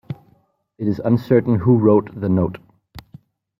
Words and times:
It 0.79 0.87
is 0.87 0.97
uncertain 1.05 1.59
who 1.59 1.77
wrote 1.77 2.19
the 2.19 2.27
note. 2.27 2.57